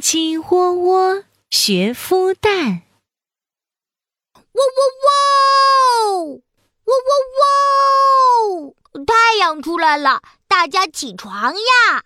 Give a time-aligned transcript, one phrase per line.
[0.00, 2.82] 鸡窝窝学孵蛋。
[4.34, 6.42] 喔喔喔！
[6.84, 7.12] 喔喔
[8.64, 9.04] 喔！
[9.06, 12.04] 太阳出来了，大家起床呀！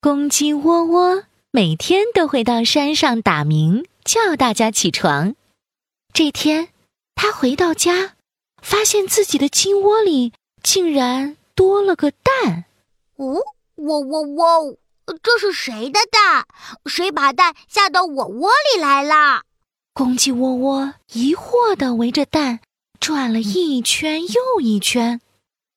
[0.00, 5.34] 公鸡窝窝每天都会到山上打鸣，叫大家起床。
[6.12, 6.68] 这天，
[7.14, 8.16] 他回到家，
[8.62, 10.32] 发现自己的鸡窝里
[10.62, 12.64] 竟然多了个蛋。
[13.16, 13.42] 哦，
[13.76, 14.76] 喔喔喔！
[15.22, 16.44] 这是谁的蛋？
[16.86, 19.42] 谁把蛋下到我窝里来了？
[19.94, 22.60] 公鸡窝窝疑惑地围着蛋
[23.00, 25.20] 转了一圈又一圈，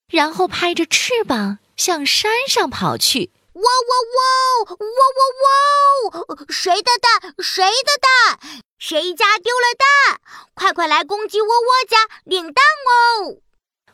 [0.10, 3.32] 然后拍着翅膀向山上跑去。
[3.54, 4.78] 喔喔喔！
[4.80, 4.86] 喔
[6.14, 6.46] 喔喔！
[6.50, 7.34] 谁的蛋？
[7.40, 8.40] 谁的蛋？
[8.80, 10.20] 谁家丢了蛋？
[10.54, 13.38] 快快来公鸡窝窝家领蛋哦！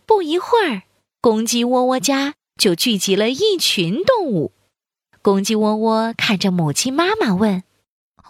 [0.05, 0.83] 不一会儿，
[1.19, 4.53] 公鸡窝窝家就聚集了一群动物。
[5.21, 7.63] 公鸡窝窝看着母鸡妈妈问：“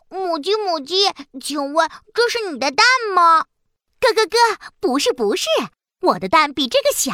[0.09, 3.45] 母鸡，母鸡，请问这是你的蛋吗
[3.99, 5.47] ？”“咯咯咯，不是，不是，
[6.01, 7.13] 我的蛋比这个小。”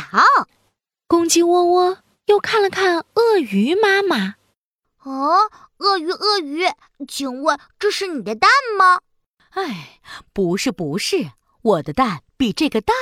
[1.08, 1.97] 公鸡窝窝
[2.28, 4.36] 又看了看鳄鱼妈妈
[5.03, 6.66] ：“哦，鳄鱼，鳄鱼，
[7.08, 9.02] 请问这是你的蛋吗
[9.52, 10.00] ？”“哎，
[10.31, 11.31] 不是，不是，
[11.62, 12.94] 我的蛋比这个大。”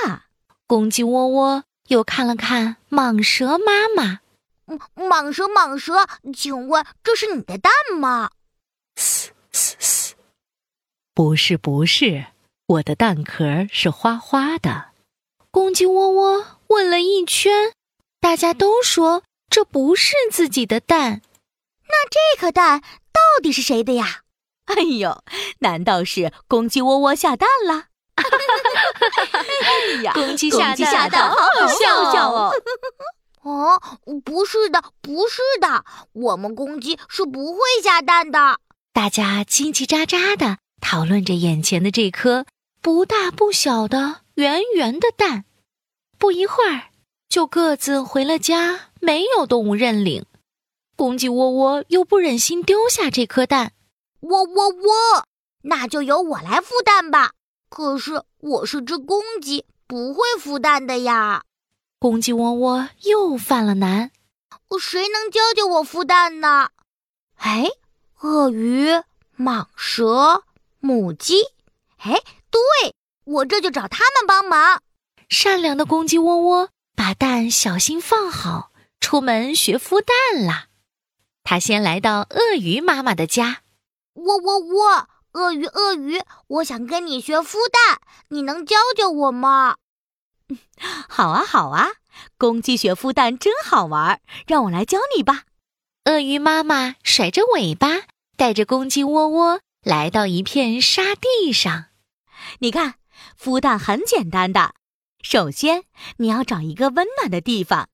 [0.65, 4.21] 公鸡窝窝又看了看蟒蛇妈妈。
[4.95, 8.31] 蟒蛇，蟒蛇，请问这是你的蛋吗？
[8.95, 10.15] 嘶嘶嘶，
[11.13, 12.25] 不是，不是，
[12.67, 14.91] 我的蛋壳是花花的。
[15.49, 17.73] 公鸡窝窝问了一圈，
[18.19, 21.21] 大家都说这不是自己的蛋。
[21.87, 24.21] 那这颗蛋到底是谁的呀？
[24.65, 25.23] 哎呦，
[25.59, 27.87] 难道是公鸡窝窝下蛋了？
[29.61, 30.73] 哎呀，公鸡下
[31.09, 32.53] 蛋，好好笑笑哦。
[33.43, 33.81] 哦，
[34.23, 38.59] 不是的，不是的，我们公鸡是不会下蛋的。
[38.93, 42.45] 大家叽叽喳喳的讨论着眼前的这颗
[42.81, 45.45] 不大不小的圆圆的蛋。
[46.19, 46.89] 不一会儿，
[47.29, 50.25] 就各自回了家，没有动物认领。
[50.95, 53.73] 公鸡窝窝又不忍心丢下这颗蛋，
[54.19, 55.25] 喔喔喔，
[55.63, 57.31] 那就由我来孵蛋吧。
[57.69, 61.43] 可是我是只公鸡，不会孵蛋的呀。
[62.01, 64.09] 公鸡窝窝又犯了难，
[64.79, 66.69] 谁能教教我孵蛋呢？
[67.35, 67.69] 哎，
[68.21, 68.89] 鳄鱼、
[69.37, 70.43] 蟒蛇、
[70.79, 71.43] 母鸡，
[71.99, 72.13] 哎，
[72.49, 74.81] 对，我这就找他们帮忙。
[75.29, 80.69] 善良的公鸡窝窝把蛋小心放好，出门学孵蛋啦。
[81.43, 83.61] 他先来到鳄鱼妈妈的家，
[84.15, 89.75] 喔喔喔，鳄鱼鳄鱼，我想跟你学孵蛋，你能教教我吗？
[91.09, 91.87] 好啊，好啊，
[92.37, 95.43] 公鸡学孵蛋真好玩，让我来教你吧。
[96.05, 98.03] 鳄鱼妈妈甩着尾巴，
[98.35, 101.85] 带着公鸡窝窝来到一片沙地上。
[102.59, 102.95] 你看，
[103.39, 104.73] 孵蛋很简单的。
[105.21, 105.83] 首先，
[106.17, 107.89] 你要找一个温暖的地方，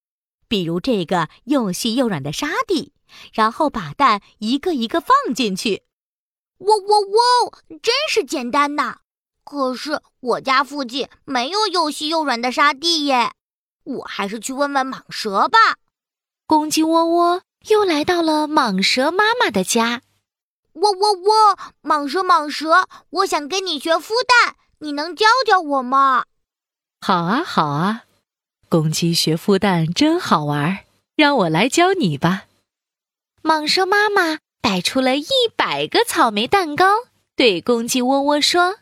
[0.48, 2.94] 比如这个又细又软的沙地，
[3.34, 5.84] 然后把蛋一个一个放进去。
[6.60, 7.54] 喔喔喔，
[7.84, 9.00] 真是简单呐！
[9.50, 13.32] 可是我家附近没有又细又软的沙地耶，
[13.86, 15.78] 我还是去问问蟒蛇吧。
[16.46, 20.02] 公鸡窝窝又来到了蟒蛇妈妈的家。
[20.74, 26.26] 喔喔喔，蟒蛇蟒蛇，我想跟你学孵蛋，你能教教我吗？
[27.00, 28.04] 好啊好啊，
[28.68, 30.80] 公鸡学孵蛋真好玩，
[31.16, 32.48] 让我来教你吧。
[33.44, 36.86] 蟒蛇妈妈摆出了一百个草莓蛋糕，
[37.38, 38.80] 对公鸡窝窝说。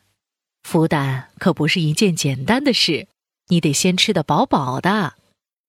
[0.68, 3.08] 孵蛋可不是一件简单的事，
[3.50, 5.14] 你得先吃得饱饱的。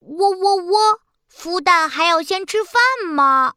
[0.01, 3.53] 喔喔喔，孵蛋还要先吃饭吗？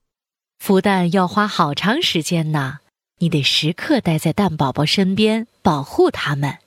[0.61, 2.79] 孵蛋要花好长时间呢，
[3.19, 6.57] 你得时刻待在蛋宝宝身边，保护它们。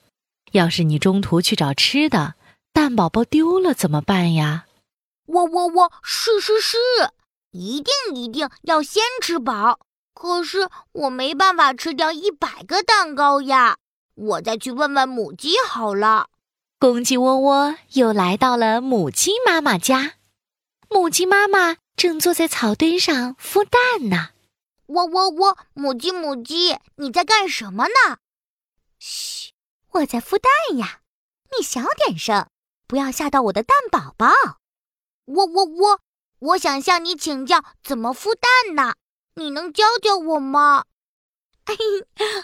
[0.53, 2.33] 要是你中途去找吃的，
[2.73, 4.65] 蛋宝宝丢了怎么办呀？
[5.27, 6.77] 喔喔喔，是是是，
[7.51, 9.79] 一定一定要先吃饱。
[10.15, 13.77] 可是我没办法吃掉一百个蛋糕呀。
[14.15, 16.29] 我再去问问母鸡好了。
[16.79, 20.13] 公鸡窝窝又来到了母鸡妈妈家，
[20.89, 24.29] 母鸡妈妈正坐在草堆上孵蛋呢。
[24.87, 28.17] 喔喔喔，母鸡母鸡，你在干什么呢？
[28.99, 29.53] 嘘，
[29.91, 30.99] 我在孵蛋呀。
[31.57, 32.47] 你小点声，
[32.87, 34.27] 不要吓到我的蛋宝宝。
[35.25, 35.99] 喔喔喔，
[36.39, 38.95] 我想向你请教怎么孵蛋呢？
[39.35, 40.83] 你能教教我吗？
[41.65, 41.75] 嘿，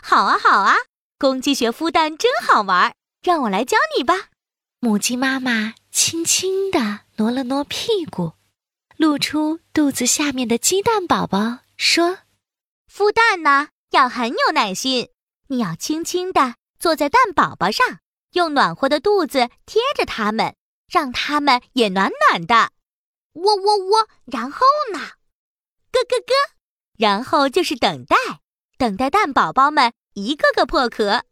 [0.02, 0.76] 好啊，好啊。
[1.22, 4.30] 公鸡学孵蛋真好玩，让我来教你吧。
[4.80, 8.36] 母鸡妈妈轻轻地挪了挪屁股，
[8.96, 12.20] 露出肚子下面的鸡蛋宝宝，说
[12.90, 15.10] ：“孵蛋呢，要很有耐心。
[15.48, 18.00] 你要轻轻地坐在蛋宝宝上，
[18.32, 20.56] 用暖和的肚子贴着它们，
[20.90, 22.72] 让它们也暖暖的。
[23.34, 25.00] 喔喔喔，然后呢？
[25.92, 26.34] 咯咯咯，
[26.98, 28.16] 然后就是等待，
[28.78, 31.24] 等待蛋宝宝们一个个破壳。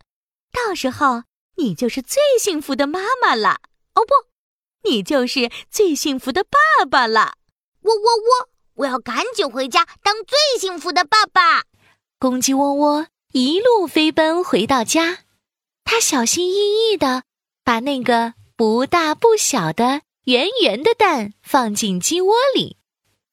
[0.51, 1.23] 到时候
[1.55, 3.61] 你就是最幸福的妈妈了。
[3.95, 7.35] 哦不，你就是最幸福的爸爸了。
[7.81, 11.63] 喔喔喔，我要赶紧回家当最幸福的爸爸。
[12.19, 13.07] 公鸡喔喔。
[13.33, 15.25] 一路飞奔回到家，
[15.83, 17.23] 它小心翼翼的
[17.63, 22.77] 把那个不大不小的圆圆的蛋放进鸡窝里，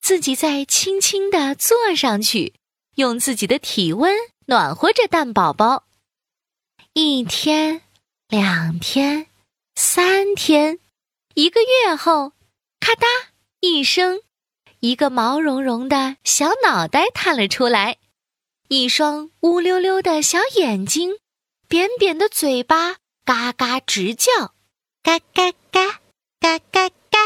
[0.03, 2.55] 自己再轻轻的坐上去，
[2.97, 4.15] 用自己的体温
[4.47, 5.85] 暖和着蛋宝宝。
[6.93, 7.83] 一天，
[8.29, 9.27] 两天，
[9.75, 10.79] 三天，
[11.35, 12.33] 一个月后，
[12.79, 13.07] 咔嗒
[13.61, 14.21] 一声，
[14.81, 17.99] 一个毛茸茸的小脑袋探了出来。
[18.69, 21.19] 一双乌溜溜的小眼睛，
[21.69, 24.55] 扁扁的嘴巴，嘎嘎直叫，
[25.03, 26.01] 嘎嘎嘎，
[26.41, 27.19] 嘎嘎嘎，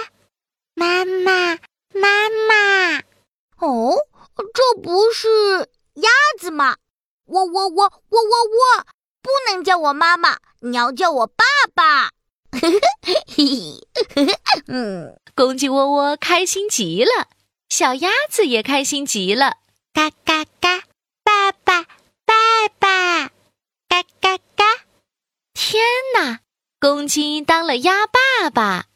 [0.74, 1.58] 妈妈，
[1.92, 3.02] 妈妈！
[3.58, 3.94] 哦，
[4.54, 5.28] 这不是
[5.94, 6.08] 鸭
[6.38, 6.76] 子吗？
[7.26, 8.86] 喔喔喔喔喔喔！
[9.20, 11.44] 不能叫我妈妈，你要叫我爸
[11.74, 12.10] 爸。
[12.50, 13.74] 嘿嘿嘿
[14.14, 14.38] 嘿嘿，
[14.68, 17.28] 嗯，公鸡窝窝开心极了，
[17.68, 19.58] 小鸭子也开心极了，
[19.92, 20.82] 嘎嘎嘎。
[21.22, 21.84] 爸爸，
[22.24, 23.28] 爸爸，
[23.88, 24.64] 嘎嘎嘎！
[25.52, 25.84] 天
[26.14, 26.40] 哪，
[26.80, 28.86] 公鸡当了鸭爸爸。